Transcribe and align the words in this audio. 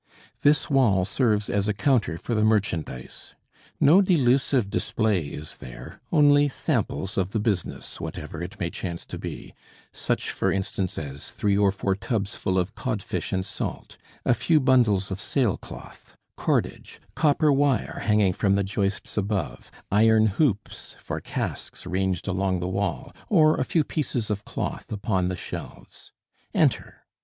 This 0.41 0.67
wall 0.67 1.05
serves 1.05 1.47
as 1.47 1.67
a 1.67 1.75
counter 1.75 2.17
for 2.17 2.33
the 2.33 2.43
merchandise. 2.43 3.35
No 3.79 4.01
delusive 4.01 4.71
display 4.71 5.27
is 5.27 5.57
there; 5.57 6.01
only 6.11 6.49
samples 6.49 7.19
of 7.19 7.29
the 7.33 7.39
business, 7.39 8.01
whatever 8.01 8.41
it 8.41 8.59
may 8.59 8.71
chance 8.71 9.05
to 9.05 9.19
be, 9.19 9.53
such, 9.93 10.31
for 10.31 10.51
instance, 10.51 10.97
as 10.97 11.29
three 11.29 11.55
or 11.55 11.71
four 11.71 11.93
tubs 11.95 12.33
full 12.35 12.57
of 12.57 12.73
codfish 12.73 13.31
and 13.31 13.45
salt, 13.45 13.97
a 14.25 14.33
few 14.33 14.59
bundles 14.59 15.11
of 15.11 15.19
sail 15.19 15.55
cloth, 15.55 16.17
cordage, 16.35 16.99
copper 17.13 17.51
wire 17.53 17.99
hanging 18.05 18.33
from 18.33 18.55
the 18.55 18.63
joists 18.63 19.17
above, 19.17 19.69
iron 19.91 20.25
hoops 20.25 20.95
for 20.99 21.21
casks 21.21 21.85
ranged 21.85 22.27
along 22.27 22.59
the 22.59 22.67
wall, 22.67 23.13
or 23.29 23.55
a 23.59 23.63
few 23.63 23.83
pieces 23.83 24.31
of 24.31 24.45
cloth 24.45 24.91
upon 24.91 25.27
the 25.27 25.37
shelves. 25.37 26.11
Enter. 26.55 27.03